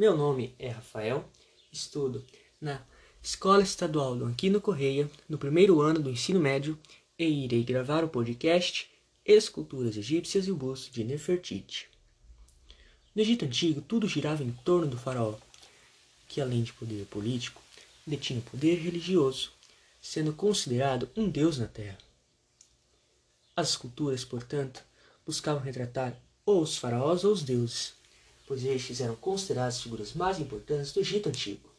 [0.00, 1.28] Meu nome é Rafael,
[1.70, 2.24] estudo
[2.58, 2.80] na
[3.22, 6.78] Escola Estadual do Anquino Correia, no primeiro ano do ensino médio,
[7.18, 8.90] e irei gravar o podcast
[9.26, 11.86] Esculturas Egípcias e o Busto de Nefertiti.
[13.14, 15.34] No Egito Antigo, tudo girava em torno do faraó,
[16.26, 17.60] que além de poder político,
[18.06, 19.52] detinha poder religioso,
[20.00, 21.98] sendo considerado um deus na terra.
[23.54, 24.82] As esculturas, portanto,
[25.26, 27.99] buscavam retratar ou os faraós ou os deuses,
[28.50, 31.70] pois estes eram considerados figuras mais importantes do Egito Antigo.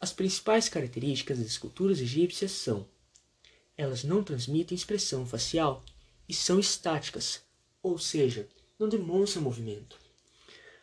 [0.00, 2.88] As principais características das esculturas egípcias são:
[3.76, 5.84] elas não transmitem expressão facial
[6.28, 7.40] e são estáticas,
[7.80, 8.48] ou seja,
[8.80, 9.96] não demonstram movimento.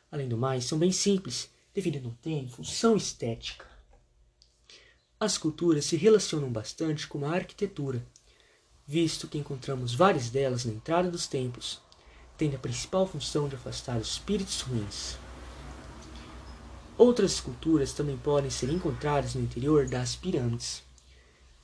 [0.10, 3.70] Além do mais, são bem simples, devido a não terem função estética.
[5.20, 8.02] As esculturas se relacionam bastante com a arquitetura,
[8.88, 11.83] visto que encontramos várias delas na entrada dos templos,
[12.38, 15.18] tendo a principal função de afastar os espíritos ruins.
[16.98, 20.84] Outras esculturas também podem ser encontradas no interior das pirâmides,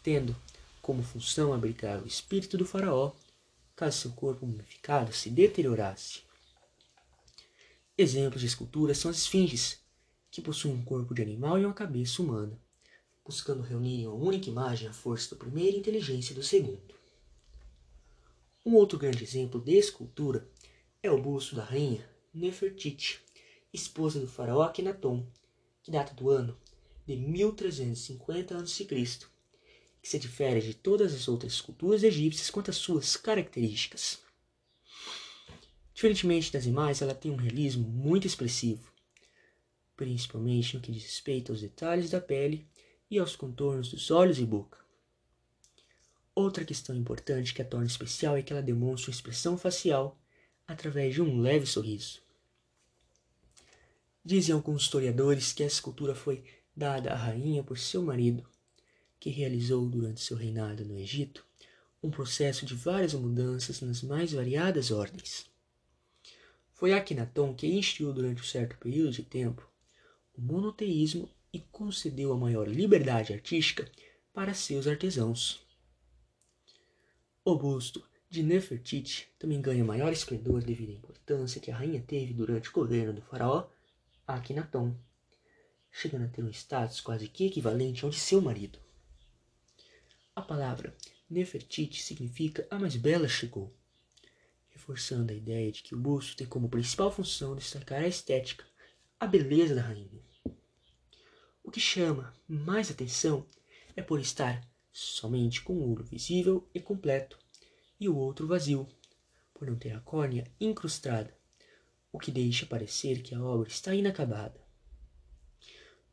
[0.01, 0.35] tendo
[0.81, 3.11] como função abrigar o espírito do faraó
[3.79, 6.21] caso seu corpo mumificado se deteriorasse.
[7.97, 9.79] Exemplos de esculturas são as esfinges,
[10.29, 12.59] que possuem um corpo de animal e uma cabeça humana,
[13.25, 16.93] buscando reunir em uma única imagem a força do primeiro e a inteligência do segundo.
[18.65, 20.45] Um outro grande exemplo de escultura
[21.02, 23.22] é o busto da rainha Nefertiti,
[23.73, 25.25] esposa do faraó Akhenaton,
[25.81, 26.58] que data do ano
[27.08, 33.16] de 1350 a.C., que se difere de todas as outras esculturas egípcias quanto às suas
[33.16, 34.20] características.
[35.94, 38.92] Diferentemente das demais, ela tem um realismo muito expressivo,
[39.95, 42.67] principalmente no que diz respeito aos detalhes da pele
[43.09, 44.77] e aos contornos dos olhos e boca.
[46.36, 50.18] Outra questão importante que a torna especial é que ela demonstra uma expressão facial
[50.69, 52.21] através de um leve sorriso.
[54.23, 56.43] Dizem alguns historiadores que essa escultura foi
[56.75, 58.47] dada à rainha por seu marido,
[59.19, 61.43] que realizou durante seu reinado no Egito
[62.03, 65.49] um processo de várias mudanças nas mais variadas ordens.
[66.71, 69.67] Foi Akhenaton que instituiu durante um certo período de tempo
[70.37, 73.91] o monoteísmo e concedeu a maior liberdade artística
[74.31, 75.65] para seus artesãos.
[77.43, 82.31] O busto de Nefertiti também ganha maior esplendor devido à importância que a rainha teve
[82.31, 83.67] durante o governo do faraó
[84.27, 84.95] Akhenaton,
[85.91, 88.77] chegando a ter um status quase que equivalente ao de seu marido.
[90.35, 90.95] A palavra
[91.27, 93.75] Nefertiti significa a mais bela chegou,
[94.69, 98.63] reforçando a ideia de que o busto tem como principal função destacar a estética,
[99.19, 100.21] a beleza da rainha.
[101.63, 103.45] O que chama mais atenção
[103.95, 107.37] é por estar somente com o olho visível e completo,
[107.99, 108.87] e o outro vazio,
[109.54, 111.36] por não ter a córnea incrustada,
[112.11, 114.60] o que deixa parecer que a obra está inacabada.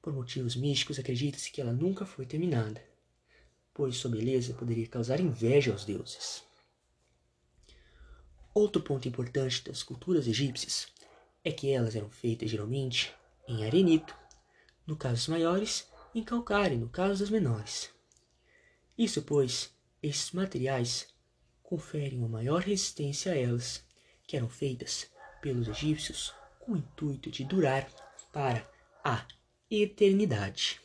[0.03, 2.83] Por motivos místicos, acredita-se que ela nunca foi terminada,
[3.73, 6.45] pois sua beleza poderia causar inveja aos deuses.
[8.55, 10.89] Outro ponto importante das culturas egípcias
[11.45, 13.15] é que elas eram feitas geralmente
[13.47, 14.17] em arenito,
[14.87, 17.91] no caso dos maiores, em calcário, no caso das menores.
[18.97, 19.71] Isso, pois,
[20.03, 21.07] esses materiais
[21.66, 23.84] conferem uma maior resistência a elas,
[24.27, 25.10] que eram feitas
[25.43, 27.88] pelos egípcios com o intuito de durar
[28.32, 28.69] para
[29.04, 29.27] a
[29.71, 30.81] eternidade.